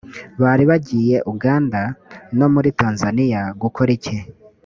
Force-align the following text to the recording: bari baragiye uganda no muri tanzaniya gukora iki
bari 0.41 0.63
baragiye 0.69 1.17
uganda 1.31 1.81
no 2.37 2.47
muri 2.53 2.69
tanzaniya 2.79 3.41
gukora 3.61 3.89
iki 3.99 4.17